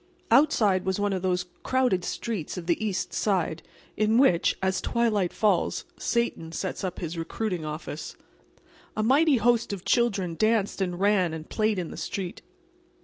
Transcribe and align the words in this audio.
Outside 0.31 0.83
was 0.83 0.99
one 0.99 1.13
of 1.13 1.21
those 1.21 1.45
crowded 1.61 2.03
streets 2.03 2.57
of 2.57 2.65
the 2.65 2.83
east 2.83 3.13
side, 3.13 3.61
in 3.95 4.17
which, 4.17 4.57
as 4.59 4.81
twilight 4.81 5.31
falls, 5.31 5.85
Satan 5.99 6.51
sets 6.51 6.83
up 6.83 6.97
his 6.97 7.19
recruiting 7.19 7.65
office. 7.65 8.15
A 8.97 9.03
mighty 9.03 9.37
host 9.37 9.71
of 9.71 9.85
children 9.85 10.33
danced 10.33 10.81
and 10.81 10.99
ran 10.99 11.35
and 11.35 11.47
played 11.47 11.77
in 11.77 11.91
the 11.91 11.97
street. 11.97 12.41